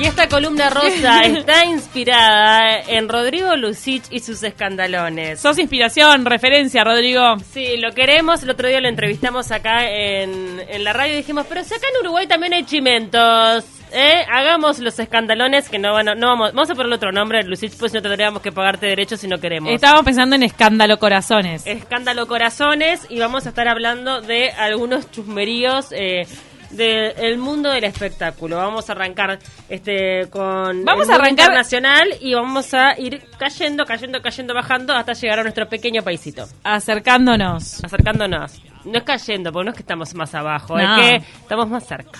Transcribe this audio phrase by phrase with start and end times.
[0.00, 5.38] Y esta columna rosa está inspirada en Rodrigo Lucich y sus escandalones.
[5.40, 7.36] Sos inspiración, referencia, Rodrigo.
[7.52, 8.42] Sí, lo queremos.
[8.42, 11.86] El otro día lo entrevistamos acá en, en la radio y dijimos, pero si acá
[11.92, 13.66] en Uruguay también hay chimentos.
[13.92, 14.24] ¿eh?
[14.32, 17.76] Hagamos los escandalones que no van a, no vamos, vamos a ponerle otro nombre, Lucich,
[17.76, 19.70] pues no tendríamos que pagarte derechos si no queremos.
[19.70, 21.66] Estábamos pensando en escándalo corazones.
[21.66, 26.26] Escándalo Corazones y vamos a estar hablando de algunos chusmeríos eh,
[26.70, 28.56] del mundo del espectáculo.
[28.56, 29.38] Vamos a arrancar
[29.68, 34.94] este con Vamos el a arrancar- internacional y vamos a ir cayendo, cayendo, cayendo, bajando
[34.94, 37.82] hasta llegar a nuestro pequeño paisito, Acercándonos.
[37.84, 38.60] acercándonos.
[38.84, 40.96] No es cayendo, porque no es que estamos más abajo, No.
[40.96, 42.18] es que estamos más cerca.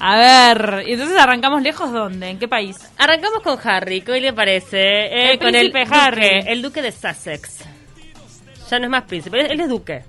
[0.00, 2.28] A ver, y entonces arrancamos lejos dónde?
[2.30, 2.76] ¿En qué país?
[2.98, 4.78] Arrancamos con Harry, ¿qué le parece?
[4.78, 6.40] Eh, El con el duque, Harry.
[6.46, 7.64] el duque de Sussex.
[8.70, 10.04] Ya no es más príncipe, él es duque.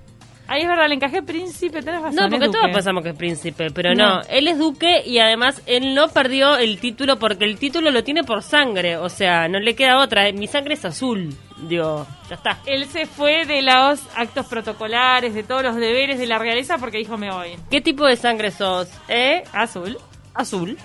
[0.50, 2.16] Ahí es verdad, le encajé príncipe, tenés razón.
[2.16, 4.16] No, porque todos pensamos que es príncipe, pero no.
[4.16, 4.22] No.
[4.28, 8.24] Él es duque y además él no perdió el título porque el título lo tiene
[8.24, 8.96] por sangre.
[8.96, 10.24] O sea, no le queda otra.
[10.32, 11.32] Mi sangre es azul.
[11.68, 12.58] Digo, ya está.
[12.66, 16.98] Él se fue de los actos protocolares, de todos los deberes de la realeza porque
[16.98, 17.50] dijo me voy.
[17.70, 18.88] ¿Qué tipo de sangre sos?
[19.08, 19.44] ¿Eh?
[19.52, 19.98] Azul.
[20.34, 20.76] Azul.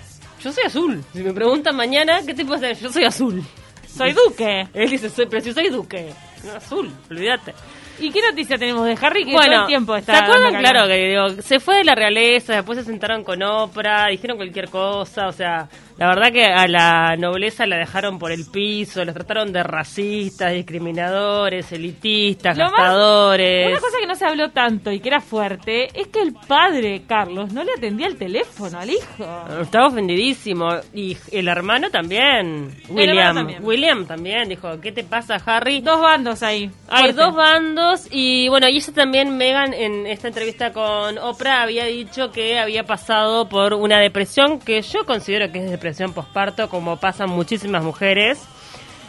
[0.44, 1.02] Yo soy azul.
[1.12, 2.78] Si me preguntan mañana, ¿qué tipo de sangre?
[2.80, 3.42] Yo soy azul.
[3.88, 4.68] Soy duque.
[4.72, 6.12] Él dice, soy, pero si soy duque.
[6.44, 7.52] No, azul, olvídate.
[7.98, 10.54] ¿Y qué noticia tenemos de Harry que todo Bueno, el tiempo está ¿se acuerdan?
[10.60, 14.68] Claro, que digo, se fue de la realeza, después se sentaron con Oprah, dijeron cualquier
[14.68, 19.14] cosa, o sea, la verdad que a la nobleza la dejaron por el piso, los
[19.14, 23.68] trataron de racistas, discriminadores, elitistas, Lo más- gastadores.
[23.70, 27.02] Una cosa que no se habló tanto y que era fuerte es que el padre,
[27.08, 29.24] Carlos, no le atendía el teléfono al hijo.
[29.62, 30.68] Estaba ofendidísimo.
[30.92, 33.16] Y el hermano también, William.
[33.18, 33.64] hermano también.
[33.64, 35.80] William también dijo, ¿qué te pasa, Harry?
[35.80, 36.70] Dos bandos ahí.
[36.88, 37.20] Hay fuerte.
[37.22, 42.30] dos bandos y bueno, y ella también, Megan, en esta entrevista con Oprah, había dicho
[42.32, 47.30] que había pasado por una depresión, que yo considero que es depresión posparto, como pasan
[47.30, 48.38] muchísimas mujeres.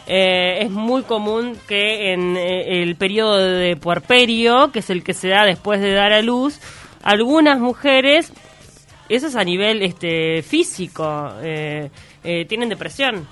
[0.06, 5.12] Eh, es muy común que en eh, el periodo de puerperio, que es el que
[5.12, 6.60] se da después de dar a luz,
[7.02, 8.32] algunas mujeres,
[9.10, 11.90] eso es a nivel este físico, eh,
[12.24, 13.28] eh, tienen depresión.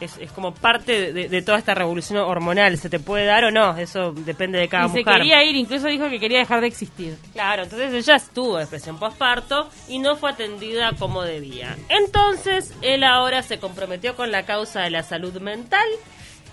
[0.00, 2.76] Es, es como parte de, de toda esta revolución hormonal.
[2.78, 3.76] ¿Se te puede dar o no?
[3.76, 5.14] Eso depende de cada Y se mujer.
[5.16, 7.16] quería ir, incluso dijo que quería dejar de existir.
[7.32, 11.76] Claro, entonces ella estuvo depresión postparto y no fue atendida como debía.
[11.88, 15.86] Entonces, él ahora se comprometió con la causa de la salud mental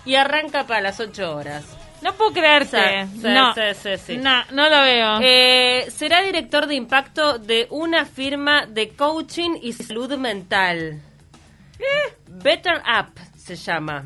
[0.04, 1.64] y arranca para las 8 horas.
[2.02, 3.06] No puedo creerte.
[3.06, 4.16] Sí, sí, no, sí, sí, sí.
[4.18, 5.18] no, no lo veo.
[5.22, 11.00] Eh, será director de impacto de una firma de coaching y salud mental.
[12.28, 14.04] Better Up se llama.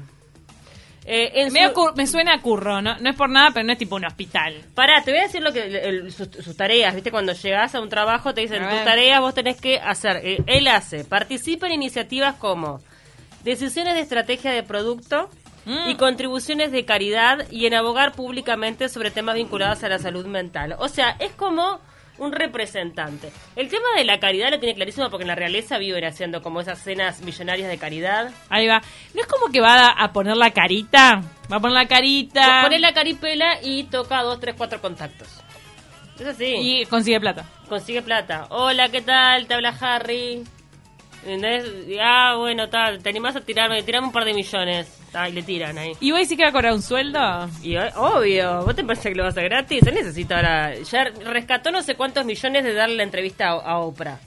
[1.10, 3.64] Eh, en me, su- ocur- me suena a curro, no, no es por nada, pero
[3.64, 4.62] no es tipo un hospital.
[4.74, 7.10] Pará, te voy a decir lo que el- el- sus, sus tareas, ¿viste?
[7.10, 10.20] Cuando llegas a un trabajo te dicen, tus tareas vos tenés que hacer.
[10.22, 12.80] Eh, él hace, participa en iniciativas como
[13.42, 15.30] decisiones de estrategia de producto
[15.64, 15.88] Mm.
[15.90, 20.74] y contribuciones de caridad y en abogar públicamente sobre temas vinculados a la salud mental.
[20.78, 21.80] O sea, es como
[22.18, 23.30] un representante.
[23.56, 26.60] El tema de la caridad lo tiene clarísimo porque en la realeza viven haciendo como
[26.60, 28.30] esas cenas millonarias de caridad.
[28.48, 28.82] Ahí va.
[29.14, 31.22] No es como que va a, poner la carita.
[31.50, 32.62] Va a poner la carita.
[32.62, 35.28] Pone la caripela y toca dos, tres, cuatro contactos.
[36.18, 36.54] Es así.
[36.56, 37.44] Y consigue plata.
[37.68, 38.46] Consigue plata.
[38.50, 39.46] Hola, ¿qué tal?
[39.46, 40.44] Te habla Harry.
[41.24, 41.64] ¿Entendés?
[42.00, 43.02] Ah, bueno, tal.
[43.02, 43.82] Te animás a tirarme.
[43.82, 44.98] Tirame un par de millones.
[45.14, 45.92] Ah, y le tiran ahí.
[46.00, 47.18] ¿Y vos decís que va a cobrar un sueldo?
[47.62, 49.82] Y eh, obvio, ¿vos te parece que lo vas a gratis?
[49.86, 50.74] Él necesita ahora.
[50.74, 54.20] Ya rescató no sé cuántos millones de darle la entrevista a, a Oprah.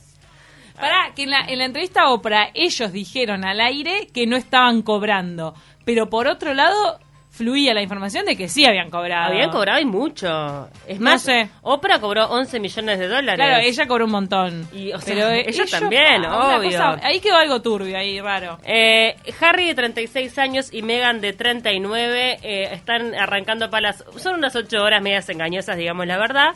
[0.76, 4.36] Pará, que en la, en la entrevista a Oprah ellos dijeron al aire que no
[4.36, 5.54] estaban cobrando.
[5.86, 7.00] Pero por otro lado,
[7.32, 9.32] fluía la información de que sí habían cobrado.
[9.32, 10.70] Habían cobrado y mucho.
[10.86, 11.50] Es No más, sé.
[11.62, 13.36] Oprah cobró 11 millones de dólares.
[13.36, 14.68] Claro, ella cobró un montón.
[14.74, 16.70] Y, o sea, pero ella también, ah, obvio.
[16.70, 18.60] cosa- ahí quedó algo turbio, ahí raro.
[18.64, 24.04] Eh, Harry de 36 años y Meghan de 39 eh, están arrancando para las...
[24.18, 26.54] Son unas 8 horas medias engañosas, digamos la verdad.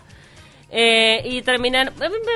[0.71, 1.69] Eh, y me,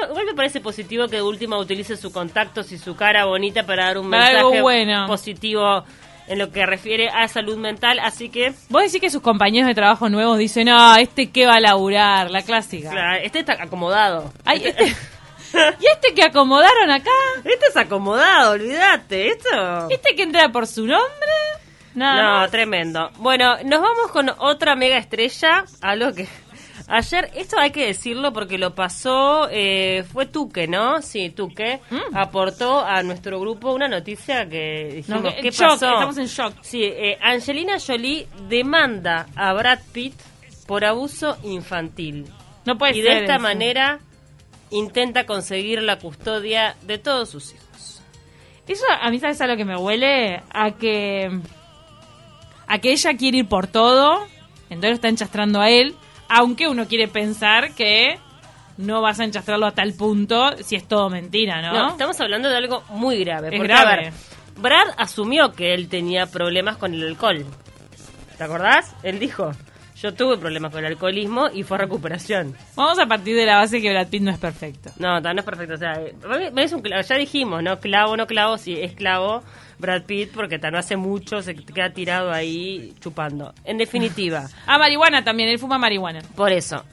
[0.10, 3.86] igual me parece positivo que de última utilice sus contactos y su cara bonita para
[3.86, 5.08] dar un mensaje bueno.
[5.08, 5.84] positivo
[6.30, 8.00] en lo que refiere a salud mental.
[8.00, 8.54] Así que...
[8.70, 12.32] Vos decís que sus compañeros de trabajo nuevos dicen, no, este que va a laburar,
[12.32, 12.92] la clásica.
[12.92, 14.32] claro, este está acomodado.
[14.46, 14.96] Ay, este-
[15.80, 17.10] ¿Y este que acomodaron acá?
[17.44, 19.30] Este es acomodado, olvídate.
[19.30, 19.88] Esto...
[19.90, 21.08] ¿Este que entra por su nombre?
[21.96, 22.52] Nada No, más.
[22.52, 23.10] tremendo.
[23.18, 26.28] Bueno, nos vamos con otra mega estrella, algo que
[26.90, 31.02] ayer, esto hay que decirlo porque lo pasó, eh, fue Tuque, ¿no?
[31.02, 32.16] Sí, Tuque Mm.
[32.18, 35.86] aportó a nuestro grupo una noticia que dijimos, No, que- ¿qué shock, pasó?
[35.94, 36.54] estamos en shock.
[36.62, 40.16] Sí, eh, Angelina Jolie demanda a Brad Pitt
[40.68, 42.26] por abuso infantil.
[42.66, 43.14] No puede y ser.
[43.14, 43.42] de esta eso.
[43.44, 44.00] manera
[44.72, 48.02] intenta conseguir la custodia de todos sus hijos.
[48.68, 50.44] Eso a mí, ¿sabes a lo que me huele?
[50.52, 51.40] A que.
[52.68, 54.28] A que ella quiere ir por todo,
[54.70, 55.96] entonces está enchastrando a él,
[56.30, 58.20] aunque uno quiere pensar que
[58.78, 61.74] no vas a enchastrarlo a tal punto si es todo mentira, ¿no?
[61.74, 63.50] No, estamos hablando de algo muy grave.
[63.50, 63.92] Es porque, grave.
[63.92, 64.14] a ver,
[64.58, 67.46] Brad asumió que él tenía problemas con el alcohol.
[68.38, 68.96] ¿Te acordás?
[69.04, 69.52] Él dijo,
[70.02, 72.56] yo tuve problemas con el alcoholismo y fue recuperación.
[72.76, 74.92] Vamos a partir de la base que Brad Pitt no es perfecto.
[74.98, 75.74] No, no es perfecto.
[75.74, 77.80] O sea, eh, es un clavo, ya dijimos, ¿no?
[77.80, 79.44] Clavo, no clavo, sí, es clavo
[79.78, 83.54] Brad Pitt porque no hace mucho, se queda tirado ahí chupando.
[83.66, 86.22] En definitiva, Ah, marihuana también, él fuma marihuana.
[86.36, 86.84] por eso,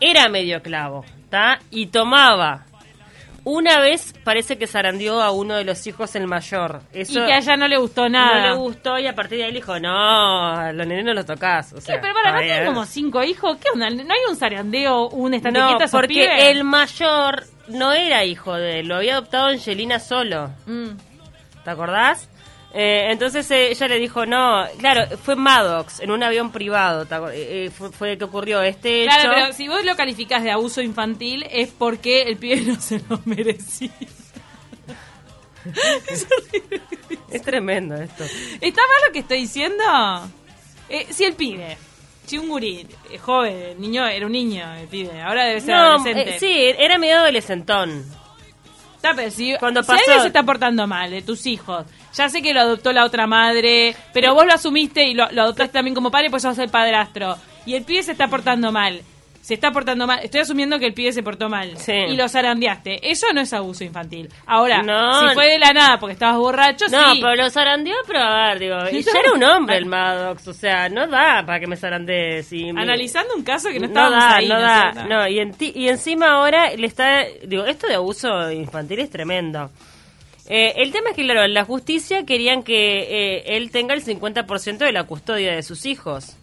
[0.00, 1.60] era medio clavo, ¿está?
[1.70, 2.66] Y tomaba.
[3.44, 6.82] Una vez parece que zarandeó a uno de los hijos el mayor.
[6.92, 8.40] Eso y que a ella no le gustó nada.
[8.40, 11.24] no le gustó y a partir de ahí le dijo, no, los nenes no los
[11.24, 11.72] tocas.
[11.72, 12.00] O sea, ¿Qué?
[12.02, 13.56] Pero para, ¿no tienen como cinco hijos?
[13.58, 13.88] ¿Qué onda?
[13.90, 16.44] ¿No hay un zarandeo, un No, esos porque pibes?
[16.44, 20.50] el mayor no era hijo de él, lo había adoptado Angelina solo.
[20.66, 20.88] Mm.
[21.64, 22.28] ¿Te acordás?
[22.74, 27.14] Eh, entonces eh, ella le dijo, no, claro, fue Maddox en un avión privado, ¿te
[27.14, 29.30] acuer- eh, eh, fue, fue que ocurrió este Claro, hecho.
[29.34, 33.20] pero si vos lo calificás de abuso infantil es porque el pibe no se lo
[33.24, 33.90] merecía.
[37.30, 38.24] Es tremendo esto.
[38.60, 39.84] ¿Está mal lo que estoy diciendo?
[40.88, 41.76] Eh, si el pibe,
[42.24, 45.74] si un gurí, eh, joven, el niño era un niño, el pibe, ahora debe ser
[45.74, 46.36] No, adolescente.
[46.36, 48.04] eh, sí, era medio adolescentón.
[48.96, 51.84] Está, pero si, Cuando si pasó- alguien se está portando mal de tus hijos,
[52.18, 55.42] ya sé que lo adoptó la otra madre, pero vos lo asumiste y lo, lo
[55.42, 57.36] adoptaste también como padre, pues sos el padrastro.
[57.64, 59.00] Y el pibe se está portando mal.
[59.40, 60.18] Se está portando mal.
[60.22, 61.74] Estoy asumiendo que el pibe se portó mal.
[61.78, 61.92] Sí.
[61.92, 63.10] Y lo zarandeaste.
[63.10, 64.28] Eso no es abuso infantil.
[64.44, 65.26] Ahora, No.
[65.28, 67.20] si fue de la nada porque estabas borracho, No, sí.
[67.22, 70.52] pero lo zarandeó, pero a ver, digo, y ya era un hombre el Maddox, o
[70.52, 72.52] sea, no da para que me zarandees.
[72.52, 74.48] Y me- Analizando un caso que no no estábamos da, ahí.
[74.48, 77.94] no ¿no da, no, y, en ti- y encima ahora le está, digo, esto de
[77.94, 79.70] abuso infantil es tremendo.
[80.48, 83.02] Eh, el tema es que, claro, la justicia querían que
[83.36, 86.36] eh, él tenga el 50% de la custodia de sus hijos,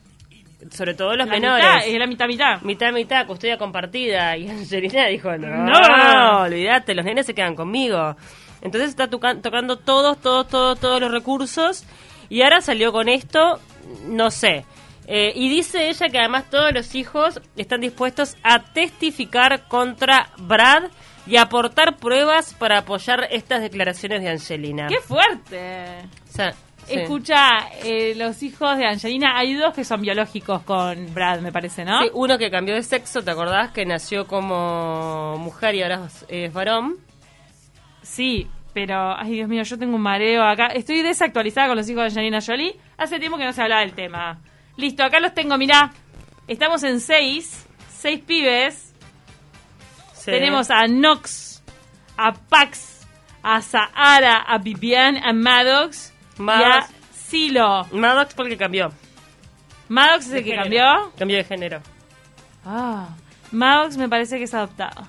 [0.72, 1.66] sobre todo los La menores.
[1.66, 2.62] mitad, es la mitad, mitad.
[2.62, 4.38] Mitad, mitad, custodia compartida.
[4.38, 6.42] Y Angelina dijo, no, No.
[6.44, 8.16] olvídate, los nenes se quedan conmigo.
[8.62, 11.84] Entonces está toca- tocando todos, todos, todos, todos los recursos.
[12.30, 13.60] Y ahora salió con esto,
[14.08, 14.66] no sé.
[15.08, 20.86] Eh, y dice ella que además todos los hijos están dispuestos a testificar contra Brad
[21.28, 24.88] y aportar pruebas para apoyar estas declaraciones de Angelina.
[24.88, 26.04] ¡Qué fuerte!
[26.30, 26.94] O sea, sí.
[27.00, 31.84] Escucha, eh, los hijos de Angelina, hay dos que son biológicos con Brad, me parece,
[31.84, 32.02] ¿no?
[32.04, 33.72] Sí, uno que cambió de sexo, ¿te acordás?
[33.72, 36.98] Que nació como mujer y ahora es- es varón.
[38.02, 40.68] Sí, pero, ay Dios mío, yo tengo un mareo acá.
[40.68, 42.76] Estoy desactualizada con los hijos de Angelina Jolie.
[42.98, 44.40] Hace tiempo que no se hablaba del tema.
[44.78, 45.92] Listo, acá los tengo, mirá.
[46.48, 48.85] Estamos en seis, seis pibes.
[50.26, 50.32] Sí.
[50.32, 51.62] Tenemos a Nox,
[52.18, 53.06] a Pax,
[53.44, 56.88] a Sahara, a Vivian, a Maddox y a.
[57.14, 57.86] Silo.
[57.92, 58.92] Maddox porque cambió.
[59.90, 60.64] Maddox es el que género.
[60.64, 61.14] cambió.
[61.18, 61.82] Cambió de género.
[62.66, 63.10] Ah,
[63.52, 65.08] Maddox me parece que es adoptado.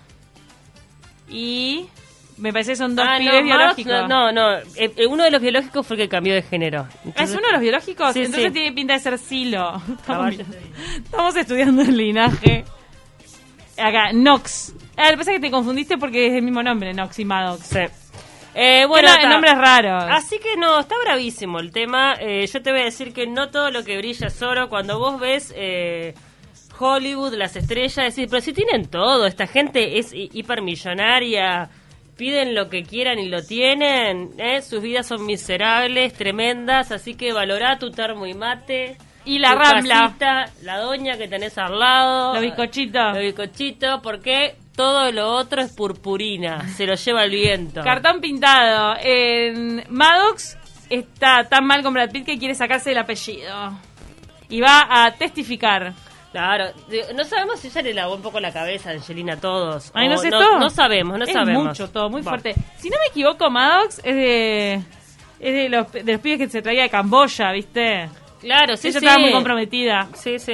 [1.28, 1.88] Y
[2.36, 4.08] me parece que son dos Ah, pibes no, Maddox biológicos.
[4.08, 4.58] no, no, no.
[4.76, 6.86] Eh, eh, uno de los biológicos fue el que cambió de género.
[7.16, 8.12] ¿Es uno de los biológicos?
[8.12, 8.52] Sí, Entonces sí.
[8.52, 9.76] tiene pinta de ser Silo.
[9.76, 10.44] Estamos, Caballo.
[11.02, 12.64] estamos estudiando el linaje.
[13.78, 14.74] Acá, Nox.
[14.96, 17.24] Ah, lo que pasa es que te confundiste porque es el mismo nombre, Nox y
[17.24, 17.66] Maddox.
[17.66, 17.78] Sí.
[18.58, 19.28] Eh, bueno, Bueno, está.
[19.28, 20.04] nombres raros.
[20.10, 22.14] Así que no, está bravísimo el tema.
[22.18, 24.70] Eh, yo te voy a decir que no todo lo que brilla es oro.
[24.70, 26.14] Cuando vos ves eh,
[26.78, 31.68] Hollywood, las estrellas, decís, pero si tienen todo, esta gente es hi- hipermillonaria,
[32.16, 34.62] piden lo que quieran y lo tienen, ¿eh?
[34.62, 38.96] sus vidas son miserables, tremendas, así que valorá tu termo y mate.
[39.26, 39.94] Y la tu Rambla.
[40.06, 42.32] casita, la doña que tenés al lado.
[42.34, 43.12] Los bizcochitos.
[43.12, 47.82] Los bizcochitos, porque todo lo otro es purpurina, se lo lleva el viento.
[47.82, 48.96] Cartón pintado.
[49.00, 50.56] En Maddox
[50.90, 53.72] está tan mal con Brad Pitt que quiere sacarse el apellido.
[54.48, 55.92] Y va a testificar.
[56.30, 56.66] Claro,
[57.14, 59.90] no sabemos si ella le lavó un poco la cabeza a Angelina todos.
[59.94, 60.58] Ay, no sé todo.
[60.58, 61.64] No sabemos, no es sabemos.
[61.64, 62.54] mucho todo, muy fuerte.
[62.76, 64.74] Si no me equivoco, Maddox es de...
[65.38, 68.08] Es de los, de los pibes que se traía de Camboya, ¿viste?
[68.46, 69.04] Claro, sí, Ella sí.
[69.06, 70.08] estaba muy comprometida.
[70.14, 70.52] Sí, sí.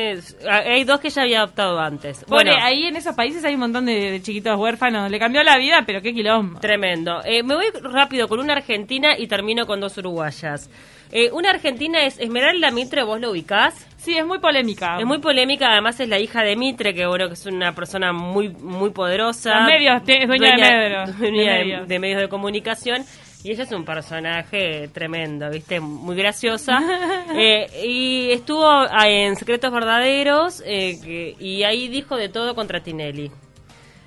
[0.50, 2.24] Hay dos que ella había adoptado antes.
[2.26, 5.10] Bueno, Bueno, ahí en esos países hay un montón de, de chiquitos huérfanos.
[5.10, 6.58] Le cambió la vida, pero qué quilombo.
[6.58, 7.20] tremendo.
[7.24, 10.70] Eh, me voy rápido con una argentina y termino con dos uruguayas.
[11.14, 13.86] Eh, una argentina es Esmeralda Mitre, ¿vos lo ubicás?
[13.98, 14.96] Sí, es muy polémica.
[14.98, 18.14] Es muy polémica, además es la hija de Mitre, que bueno, que es una persona
[18.14, 19.54] muy muy poderosa.
[19.60, 21.88] Los medios, es dueña de medios, dueña de, medios.
[21.88, 23.04] de medios de comunicación.
[23.44, 25.80] Y ella es un personaje tremendo, ¿viste?
[25.80, 26.78] Muy graciosa.
[27.34, 32.82] Eh, y estuvo ah, en Secretos Verdaderos eh, que- y ahí dijo de todo contra
[32.82, 33.30] Tinelli.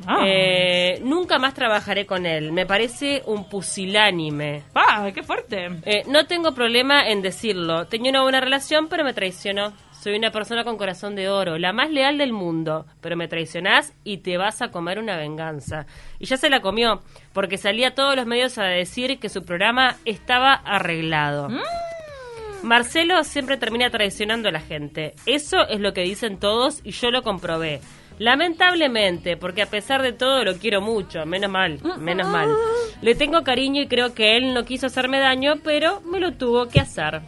[0.05, 0.19] Ah.
[0.27, 2.51] Eh, nunca más trabajaré con él.
[2.51, 4.63] Me parece un pusilánime.
[4.75, 5.69] ¡Ah, qué fuerte!
[5.85, 7.87] Eh, no tengo problema en decirlo.
[7.87, 9.73] Tenía una buena relación, pero me traicionó.
[10.05, 13.91] Soy una persona con corazón de oro, la más leal del mundo, pero me traicionás
[14.03, 15.87] y te vas a comer una venganza.
[16.19, 17.01] Y ya se la comió,
[17.33, 21.49] porque salía a todos los medios a decir que su programa estaba arreglado.
[22.61, 25.15] Marcelo siempre termina traicionando a la gente.
[25.25, 27.81] Eso es lo que dicen todos y yo lo comprobé.
[28.19, 32.49] Lamentablemente, porque a pesar de todo lo quiero mucho, menos mal, menos mal.
[33.01, 36.67] Le tengo cariño y creo que él no quiso hacerme daño, pero me lo tuvo
[36.67, 37.21] que hacer.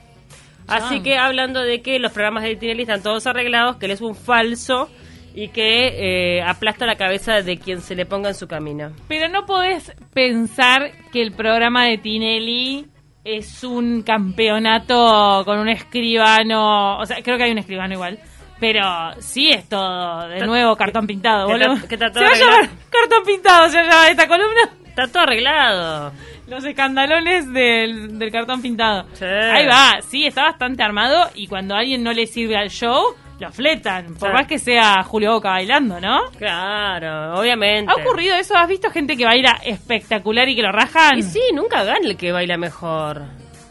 [0.67, 4.01] Así que hablando de que los programas de Tinelli están todos arreglados, que él es
[4.01, 4.89] un falso
[5.33, 8.91] y que eh, aplasta la cabeza de quien se le ponga en su camino.
[9.07, 12.88] Pero no podés pensar que el programa de Tinelli
[13.24, 16.97] es un campeonato con un escribano.
[16.97, 18.19] O sea, creo que hay un escribano igual.
[18.59, 18.81] Pero
[19.19, 21.88] sí es todo, de nuevo, cartón pintado, boludo.
[21.88, 24.87] que está se va a llamar cartón pintado, se llama esta columna.
[24.97, 26.11] Está todo arreglado.
[26.47, 29.05] Los escandalones del, del cartón pintado.
[29.13, 29.25] Sí.
[29.25, 33.15] Ahí va, sí, está bastante armado y cuando a alguien no le sirve al show,
[33.39, 34.15] lo fletan.
[34.15, 34.33] Por Sí.
[34.33, 36.21] más que sea Julio Boca bailando, ¿no?
[36.39, 37.91] Claro, obviamente.
[37.91, 38.55] ¿Ha ocurrido eso?
[38.57, 41.17] ¿Has visto gente que baila espectacular y que lo rajan?
[41.19, 43.21] Y sí, nunca gana el que baila mejor.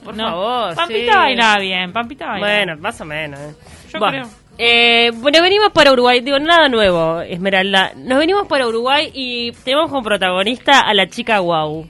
[0.04, 0.25] Por No.
[0.28, 0.75] favor.
[0.76, 1.18] Pampita sí.
[1.18, 2.47] baila bien, Pampita baila.
[2.47, 3.40] Bueno, más o menos.
[3.40, 3.54] eh.
[3.92, 4.11] Yo Buah.
[4.11, 4.28] creo.
[4.59, 6.21] Eh, bueno, venimos para Uruguay.
[6.21, 7.93] Digo, nada nuevo, Esmeralda.
[7.97, 11.89] Nos venimos para Uruguay y tenemos como protagonista a la chica Guau.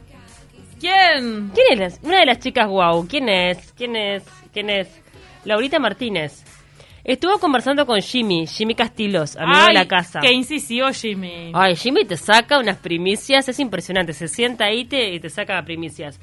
[0.81, 1.51] ¿Quién?
[1.55, 2.01] ¿Quién es?
[2.03, 3.07] la- Una de las chicas Guau.
[3.09, 3.73] ¿Quién es?
[3.77, 4.25] ¿Quién es?
[4.53, 4.89] ¿Quién es?
[5.45, 6.45] Laurita Martínez.
[7.05, 10.19] Estuvo conversando con Jimmy, Jimmy Castilos, amigo de la casa.
[10.21, 11.53] Qué incisivo, Jimmy.
[11.55, 14.13] Ay, Jimmy te saca unas primicias, es impresionante.
[14.13, 16.19] Se sienta ahí te, y te saca primicias.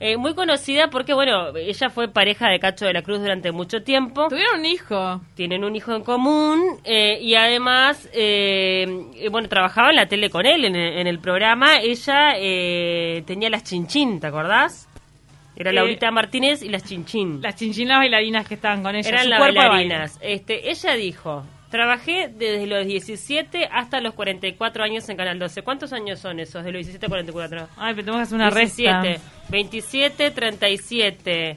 [0.00, 3.82] Eh, muy conocida porque, bueno, ella fue pareja de Cacho de la Cruz durante mucho
[3.82, 4.28] tiempo.
[4.28, 5.20] Tuvieron un hijo.
[5.34, 8.86] Tienen un hijo en común eh, y además, eh,
[9.16, 11.78] eh, bueno, trabajaba en la tele con él, en el, en el programa.
[11.80, 14.88] Ella eh, tenía las chinchín, ¿te acordás?
[15.56, 17.42] Era Eh, Laurita Martínez y las chinchín.
[17.42, 19.08] Las chinchinas bailarinas que estaban con ella.
[19.08, 20.18] Eran las bailarinas.
[20.22, 25.62] Este, ella dijo, trabajé desde los 17 hasta los 44 años en Canal 12.
[25.62, 27.56] ¿Cuántos años son esos de los 17 a 44?
[27.58, 27.72] baile.
[27.76, 29.22] Ay, pero tenemos que hacer una 17, resta.
[29.50, 31.56] 27, 37,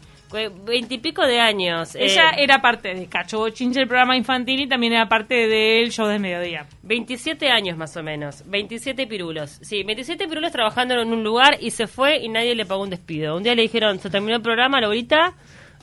[0.65, 1.93] 20 y pico de años.
[1.95, 5.91] Ella Eh, era parte de Cacho Bochinche, el programa infantil, y también era parte del
[5.91, 6.65] show de mediodía.
[6.83, 9.59] 27 años más o menos, 27 pirulos.
[9.61, 12.89] Sí, 27 pirulos trabajando en un lugar y se fue y nadie le pagó un
[12.89, 13.35] despido.
[13.35, 15.33] Un día le dijeron, se terminó el programa, Laurita,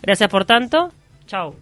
[0.02, 0.92] gracias por tanto,
[1.26, 1.54] chau.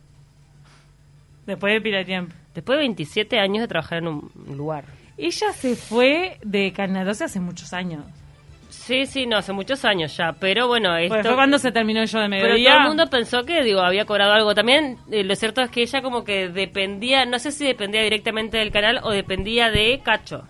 [1.47, 2.35] Después de pila de tiempo.
[2.57, 4.85] Después de 27 años de trabajar en un lugar.
[5.19, 8.05] Ella se fue de Canal 12 hace muchos años.
[8.71, 11.15] Sí, sí, no, hace muchos años ya, pero bueno, esto...
[11.17, 12.71] Porque fue cuando se terminó el show de Pero mediodía.
[12.71, 14.55] todo el mundo pensó que, digo, había cobrado algo.
[14.55, 18.57] También eh, lo cierto es que ella como que dependía, no sé si dependía directamente
[18.57, 20.45] del canal o dependía de Cacho.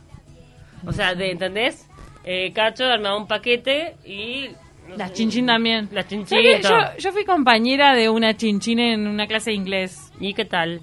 [0.86, 1.88] O sea, de, ¿entendés?
[2.24, 4.50] Eh, Cacho armaba un paquete y...
[4.88, 5.88] no Las sé, chinchín también.
[5.90, 6.62] Las ¿Sabes chinchín.
[6.62, 10.12] Yo, yo fui compañera de una chinchín en una clase de inglés.
[10.20, 10.82] ¿Y qué tal?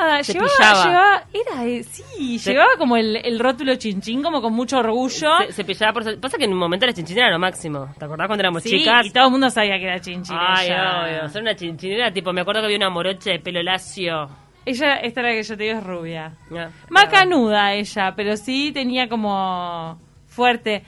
[0.00, 0.84] Nada, Se llevaba, pillaba.
[0.84, 5.30] llevaba- era, eh, sí, llevaba como el, el rótulo chinchín, como con mucho orgullo.
[5.46, 6.20] Se, se pillaba por...
[6.20, 7.88] Pasa que en un momento la chinchín era lo máximo.
[7.98, 9.06] ¿Te acordás cuando éramos Sí, chicas?
[9.06, 10.36] y todo el mundo sabía que era chinchín.
[10.38, 11.28] Ay, obvio.
[11.28, 14.28] Ser una chinchinera, tipo, me acuerdo que había una morocha de pelo lacio.
[14.66, 16.32] Ella, esta era la que yo te digo, es rubia.
[16.56, 20.82] Ah, Macanuda ella, pero sí tenía como fuerte.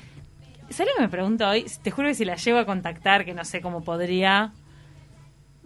[0.71, 1.67] ¿Sabes lo que me pregunto hoy?
[1.83, 4.53] Te juro que si la llego a contactar, que no sé cómo podría.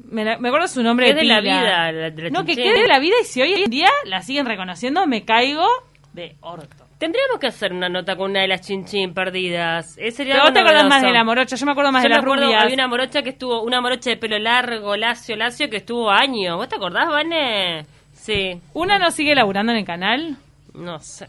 [0.04, 2.54] Me, la- me acuerdo su nombre ¿Qué de la vida, la- de la no, que
[2.56, 5.66] quede de la vida y si hoy en día la siguen reconociendo, me caigo
[6.12, 6.86] de orto.
[6.98, 9.96] Tendríamos que hacer una nota con una de las chinchín perdidas.
[9.96, 12.10] Eh, sería Pero vos te acordás más de la morocha, yo me acuerdo más Yo
[12.10, 12.62] de acuerdo, rubias.
[12.62, 16.56] había una morocha que estuvo, una morocha de pelo largo, lacio, lacio, que estuvo años.
[16.56, 17.86] ¿Vos te acordás, Vane?
[18.12, 18.60] Sí.
[18.74, 20.36] ¿Una no sigue laburando en el canal?
[20.74, 21.26] No sé.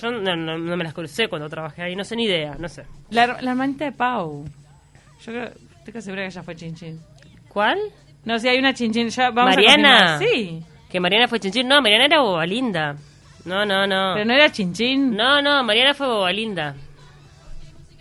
[0.00, 2.68] Yo no, no- no me las crucé cuando trabajé ahí, no sé ni idea, no
[2.68, 2.84] sé.
[3.10, 4.46] La, la hermanita de Pau.
[5.22, 5.44] Yo creo,
[5.78, 6.98] estoy casi segura que ella fue chinchín.
[7.48, 7.78] ¿Cuál?
[8.24, 9.08] No, si hay una chinchín.
[9.08, 10.16] Ya vamos Mariana.
[10.16, 11.68] A sí, Que Mariana fue chinchín.
[11.68, 12.96] No, Mariana era bobalinda.
[13.44, 14.12] No, no, no.
[14.14, 15.16] pero no era chinchín.
[15.16, 16.74] No, no, Mariana fue bobalinda.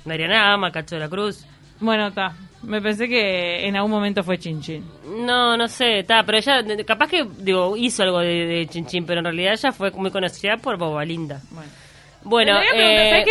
[0.06, 1.46] Mariana ama Cacho de la Cruz.
[1.80, 2.34] Bueno, está.
[2.64, 4.84] Me pensé que en algún momento fue chinchín.
[5.26, 9.20] No, no sé, está, pero ella, capaz que, digo, hizo algo de, de Chinchín, pero
[9.20, 11.42] en realidad ella fue muy conocida por Bobalinda.
[11.52, 11.70] Bueno.
[12.24, 13.24] Bueno, eh.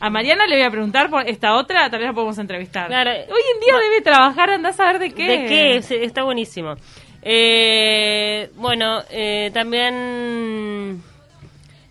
[0.00, 2.86] A Mariana le voy a preguntar por esta otra, tal vez la podemos entrevistar.
[2.88, 3.10] Claro.
[3.10, 5.28] Hoy en día debe trabajar, andás a ver de qué.
[5.28, 6.04] ¿De qué?
[6.04, 6.74] Está buenísimo.
[7.22, 11.02] Eh, bueno, eh, también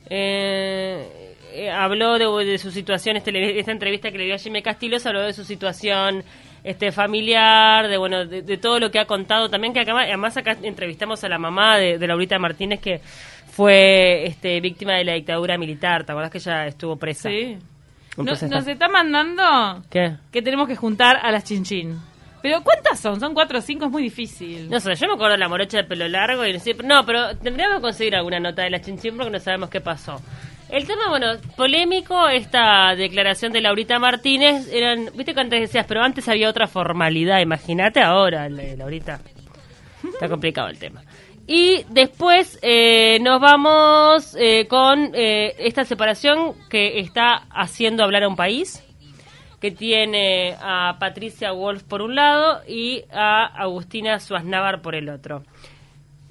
[0.10, 4.64] eh, eh, habló de, de su situación, este, esta entrevista que le dio a Jimmy
[4.64, 6.24] Castillo, habló de su situación
[6.64, 10.36] este familiar, de bueno, de, de todo lo que ha contado también, que acá, además
[10.36, 13.02] acá entrevistamos a la mamá de, de Laurita Martínez que
[13.52, 17.30] fue este, víctima de la dictadura militar, ¿te acordás que ella estuvo presa?
[17.30, 17.56] Sí.
[18.18, 20.16] No- nos está- mandando ¿Qué?
[20.32, 21.98] que tenemos que juntar a las chinchín.
[22.42, 23.20] Pero ¿cuántas son?
[23.20, 24.70] Son cuatro o cinco, es muy difícil.
[24.70, 27.06] No sé, yo me acuerdo de la morocha de pelo largo y no sé, no,
[27.06, 30.22] pero tendríamos que conseguir alguna nota de la chinchín porque no sabemos qué pasó.
[30.70, 36.02] El tema, bueno, polémico, esta declaración de Laurita Martínez, eran, viste que antes decías, pero
[36.04, 39.20] antes había otra formalidad, imagínate ahora, la- Laurita.
[40.14, 41.02] Está complicado el tema.
[41.52, 48.28] Y después eh, nos vamos eh, con eh, esta separación que está haciendo hablar a
[48.28, 48.84] un país,
[49.60, 55.42] que tiene a Patricia Wolf por un lado y a Agustina Suaznavar por el otro.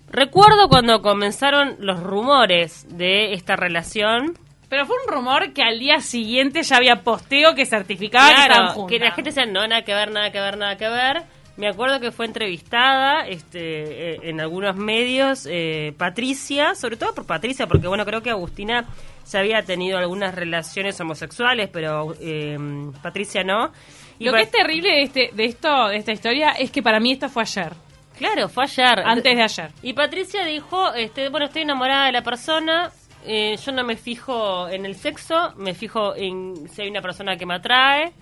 [0.08, 4.34] Recuerdo cuando comenzaron los rumores de esta relación.
[4.68, 8.52] Pero fue un rumor que al día siguiente ya había posteo que certificaba que estaban
[8.66, 8.90] Claro, juntas.
[8.98, 11.22] que la gente decía, no, nada que ver, nada que ver, nada que ver.
[11.58, 17.26] Me acuerdo que fue entrevistada este, eh, en algunos medios eh, Patricia, sobre todo por
[17.26, 18.86] Patricia, porque bueno, creo que Agustina
[19.28, 22.56] ya había tenido algunas relaciones homosexuales, pero eh,
[23.02, 23.72] Patricia no.
[24.20, 27.00] Y Lo que es terrible de, este, de esto, de esta historia, es que para
[27.00, 27.72] mí esto fue ayer.
[28.16, 29.00] Claro, fue ayer.
[29.04, 29.70] Antes de ayer.
[29.82, 32.92] Y Patricia dijo, este, bueno, estoy enamorada de la persona,
[33.26, 37.36] eh, yo no me fijo en el sexo, me fijo en si hay una persona
[37.36, 38.12] que me atrae.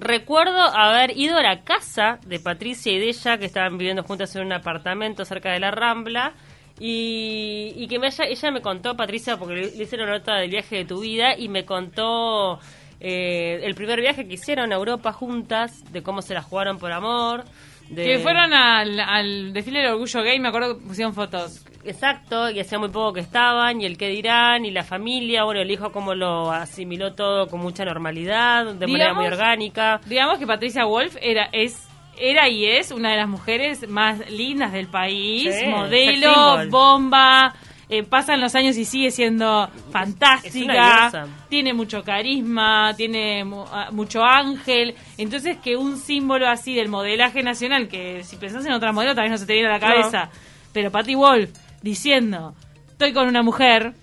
[0.00, 4.34] Recuerdo haber ido a la casa de Patricia y de ella, que estaban viviendo juntas
[4.34, 6.32] en un apartamento cerca de la Rambla,
[6.78, 10.84] y, y que ella me contó, Patricia, porque le, le hicieron nota del viaje de
[10.86, 12.58] tu vida, y me contó
[12.98, 16.92] eh, el primer viaje que hicieron a Europa juntas, de cómo se la jugaron por
[16.92, 17.44] amor.
[17.90, 18.04] De...
[18.04, 21.62] Que fueron al, al desfile del orgullo gay, me acuerdo que pusieron fotos.
[21.84, 25.60] Exacto, y hacía muy poco que estaban, y el qué dirán, y la familia, bueno,
[25.62, 30.00] el hijo como lo asimiló todo con mucha normalidad, de manera muy Digamos- orgánica.
[30.06, 34.72] Digamos que Patricia Wolf era, es, era y es una de las mujeres más lindas
[34.72, 37.54] del país, Sí, modelo, bomba,
[37.88, 43.88] eh, pasan los años y sigue siendo Es fantástica, tiene mucho carisma, tiene mu- ah,
[43.90, 48.92] mucho ángel, entonces que un símbolo así del modelaje nacional, que si pensás en otra
[48.92, 50.30] modelo tal vez no se te viene a la cabeza,
[50.72, 51.50] pero Patty Wolf
[51.82, 52.54] diciendo,
[52.88, 53.94] estoy con una mujer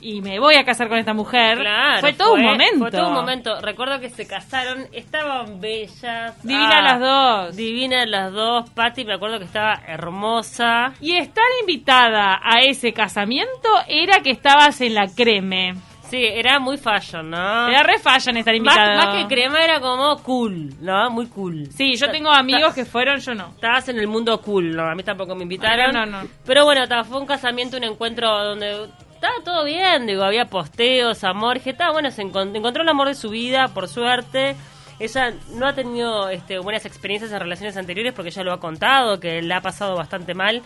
[0.00, 2.78] y me voy a casar con esta mujer, Claro, fue todo un momento.
[2.78, 3.60] Fue todo un momento.
[3.60, 6.42] Recuerdo que se casaron, estaban bellas.
[6.42, 7.56] Divinas ah, las dos.
[7.56, 8.70] Divinas las dos.
[8.70, 10.94] Patty, me acuerdo que estaba hermosa.
[11.00, 15.74] Y estar invitada a ese casamiento era que estabas en la creme.
[16.10, 17.68] Sí, era muy fashion, ¿no?
[17.68, 18.96] Era re fashion estar más, invitada.
[18.96, 21.08] más que crema era como cool, ¿no?
[21.10, 21.68] Muy cool.
[21.70, 23.50] Sí, yo tengo amigos que fueron, yo no.
[23.54, 24.82] Estabas en el mundo cool, ¿no?
[24.90, 25.92] A mí tampoco me invitaron.
[25.92, 26.28] No, no, no.
[26.44, 31.58] Pero bueno, fue un casamiento, un encuentro donde estaba todo bien, digo, había posteos, amor.
[31.58, 34.56] Dije, está bueno, se encont- encontró el amor de su vida, por suerte.
[34.98, 39.18] Ella no ha tenido este, buenas experiencias en relaciones anteriores porque ella lo ha contado,
[39.20, 40.62] que le ha pasado bastante mal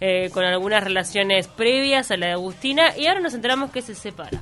[0.00, 2.96] eh, con algunas relaciones previas a la de Agustina.
[2.98, 4.40] Y ahora nos enteramos que se separaron.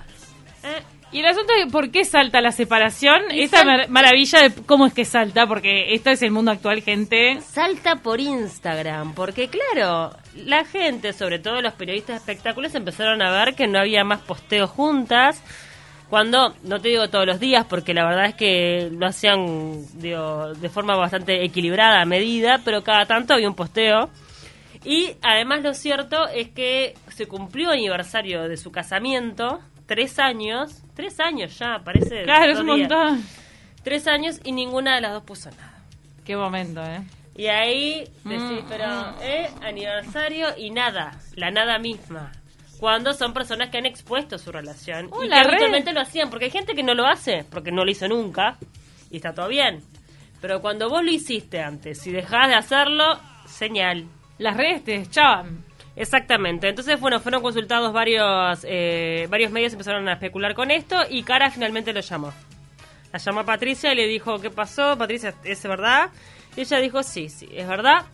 [0.69, 0.83] ¿Eh?
[1.11, 4.85] Y el asunto es por qué salta la separación, Y esta sal- maravilla de cómo
[4.87, 7.41] es que salta, porque esto es el mundo actual, gente.
[7.41, 13.31] salta por Instagram, porque claro, la gente, sobre todo los periodistas de espectáculos, empezaron a
[13.31, 15.43] ver que no había más posteos juntas.
[16.11, 20.55] Cuando, no te digo todos los días, porque la verdad es que lo hacían digo,
[20.55, 24.09] de forma bastante equilibrada, a medida, pero cada tanto había un posteo.
[24.85, 31.19] Y además lo cierto es que se cumplió aniversario de su casamiento, tres años, tres
[31.19, 32.23] años ya, parece.
[32.25, 33.25] Claro, es un montón.
[33.83, 35.83] Tres años y ninguna de las dos puso nada.
[36.25, 37.01] Qué momento, ¿eh?
[37.35, 39.49] Y ahí decís, Mm, pero, ¿eh?
[39.63, 42.33] Aniversario y nada, la nada misma.
[42.79, 45.09] Cuando son personas que han expuesto su relación.
[45.11, 45.51] Oh, y que la red.
[45.51, 48.59] habitualmente lo hacían, porque hay gente que no lo hace, porque no lo hizo nunca,
[49.11, 49.83] y está todo bien.
[50.41, 54.05] Pero cuando vos lo hiciste antes, si dejás de hacerlo, señal.
[54.39, 55.65] Las redes te echaban.
[55.99, 56.69] Exactamente.
[56.69, 61.51] Entonces, bueno, fueron consultados varios, eh, varios medios, empezaron a especular con esto, y Cara
[61.51, 62.33] finalmente lo llamó.
[63.13, 64.97] La llamó a Patricia y le dijo, ¿qué pasó?
[64.97, 66.11] Patricia, ¿es verdad?
[66.57, 68.05] Y ella dijo, sí, sí, es verdad.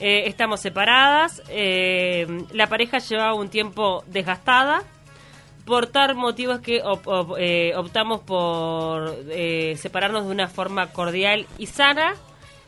[0.00, 1.42] Eh, estamos separadas.
[1.50, 4.82] Eh, la pareja llevaba un tiempo desgastada.
[5.66, 11.46] Por tal motivos que op- op- eh, optamos por eh, separarnos de una forma cordial
[11.58, 12.14] y sana.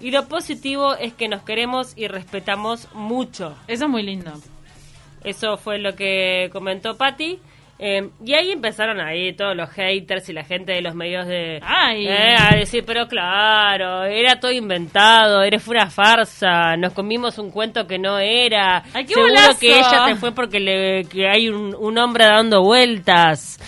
[0.03, 3.57] Y lo positivo es que nos queremos y respetamos mucho.
[3.69, 4.33] Eso es muy lindo.
[5.23, 7.39] Eso fue lo que comentó Patty.
[7.79, 11.59] Eh, y ahí empezaron ahí todos los haters y la gente de los medios de...
[11.63, 12.07] Ay.
[12.07, 17.87] Eh, a decir, pero claro, era todo inventado, eres una farsa, nos comimos un cuento
[17.89, 18.85] que no era.
[18.93, 19.59] Ay, qué Seguro bolazo.
[19.59, 23.59] que ella te fue porque le, que hay un, un hombre dando vueltas.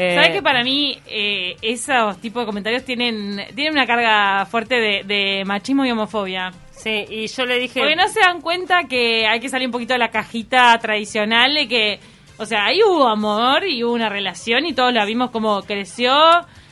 [0.00, 4.76] Eh, ¿Sabes que para mí eh, esos tipos de comentarios tienen, tienen una carga fuerte
[4.76, 6.52] de, de machismo y homofobia?
[6.70, 7.80] Sí, y yo le dije...
[7.80, 11.52] Porque no se dan cuenta que hay que salir un poquito de la cajita tradicional
[11.52, 11.98] de que,
[12.36, 16.14] o sea, ahí hubo amor y hubo una relación y todos la vimos como creció.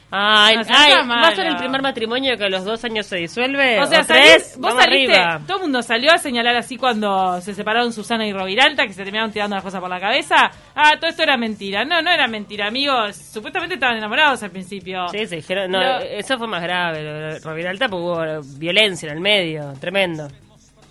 [0.09, 3.16] Ay, No ay, va a ser el primer matrimonio que a los dos años se
[3.16, 3.81] disuelve.
[3.81, 5.40] O sea, tres, salís- vos saliste, arriba.
[5.47, 9.03] todo el mundo salió a señalar así cuando se separaron Susana y Roviralta, que se
[9.03, 10.51] terminaron tirando las cosas por la cabeza.
[10.77, 11.85] Ah, todo esto era mentira.
[11.85, 13.16] No, no era mentira, amigos.
[13.16, 15.09] Supuestamente estaban enamorados al principio.
[15.09, 19.73] Sí, se dijeron, no, eso fue más grave, Roviralta, porque hubo violencia en el medio,
[19.81, 20.29] tremendo.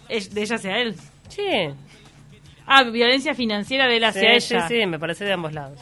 [0.10, 0.93] De ella hacia él.
[1.30, 1.41] Sí,
[2.67, 4.67] Ah, violencia financiera de él hacia sí, ella.
[4.67, 5.80] sí, sí, me parece de ambos lados.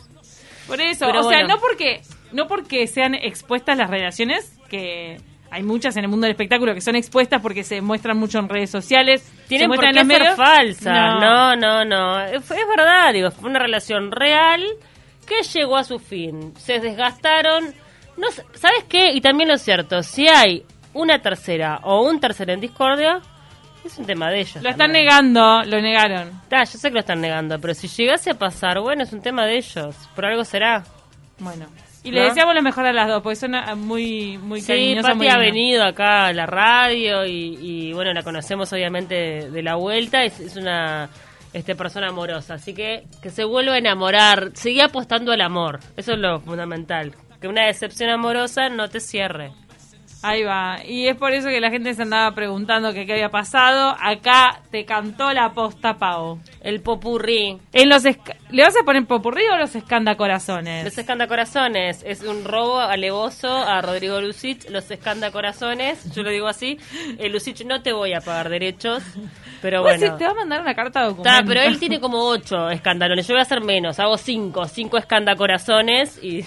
[0.68, 2.02] Por eso, Pero o sea, no porque
[2.34, 5.18] no porque sean expuestas las relaciones, que
[5.52, 8.50] hay muchas en el mundo del espectáculo que son expuestas porque se muestran mucho en
[8.50, 10.36] redes sociales, Tienen por qué ser medios.
[10.36, 11.20] falsas.
[11.22, 12.22] No, no, no.
[12.22, 14.64] Es, es verdad, digo, fue una relación real
[15.28, 16.54] que llegó a su fin.
[16.58, 17.74] Se desgastaron.
[18.18, 19.12] No, ¿Sabes qué?
[19.14, 23.20] Y también lo cierto, si hay una tercera o un tercero en discordia,
[23.86, 24.56] es un tema de ellos.
[24.64, 25.06] Lo están también.
[25.06, 26.32] negando, lo negaron.
[26.52, 29.22] Ah, yo sé que lo están negando, pero si llegase a pasar, bueno, es un
[29.22, 29.96] tema de ellos.
[30.16, 30.84] Por algo será.
[31.40, 31.66] Bueno.
[32.04, 32.16] Y ¿No?
[32.18, 35.16] le deseamos lo mejor a las dos, porque son muy, muy Sí, cariñosas.
[35.16, 39.64] muy ha venido acá a la radio y, y, bueno, la conocemos obviamente de, de
[39.64, 40.24] la vuelta.
[40.24, 41.10] Es, es una
[41.54, 44.52] este persona amorosa, así que que se vuelva a enamorar.
[44.56, 47.14] Sigue apostando al amor, eso es lo fundamental.
[47.40, 49.52] Que una decepción amorosa no te cierre.
[50.24, 50.80] Ahí va.
[50.86, 53.96] Y es por eso que la gente se andaba preguntando que qué había pasado.
[54.00, 56.40] Acá te cantó la posta, Pau.
[56.62, 57.58] El popurrí.
[57.74, 60.86] En los esca- ¿Le vas a poner popurrí o los escandacorazones?
[60.86, 64.70] Los escandacorazones es un robo alevoso a Rodrigo Lucich.
[64.70, 66.78] Los escandacorazones, yo lo digo así.
[67.18, 69.04] El Lucich no te voy a pagar derechos,
[69.62, 70.18] pero Vos bueno.
[70.18, 71.30] te va a mandar una carta de documento.
[71.38, 73.28] Está, pero él tiene como ocho escandalones.
[73.28, 74.00] Yo voy a hacer menos.
[74.00, 74.66] Hago cinco.
[74.66, 76.46] Cinco escandacorazones y...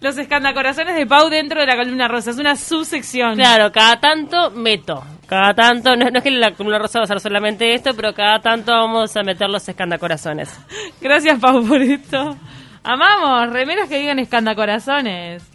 [0.00, 2.30] Los escandacorazones de Pau dentro de la columna rosa.
[2.30, 3.34] Es una subsección.
[3.36, 5.02] Claro, cada tanto meto.
[5.26, 8.12] Cada tanto, no, no es que la columna rosa va a ser solamente esto, pero
[8.12, 10.58] cada tanto vamos a meter los escandacorazones.
[11.00, 12.36] Gracias, Pau, por esto.
[12.82, 15.53] Amamos, remeras que digan escandacorazones.